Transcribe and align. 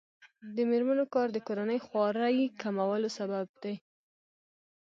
د 0.55 0.57
میرمنو 0.69 1.05
کار 1.13 1.27
د 1.33 1.37
کورنۍ 1.47 1.79
خوارۍ 1.85 2.37
کمولو 2.61 3.09
سبب 3.17 3.45
دی. 3.63 3.75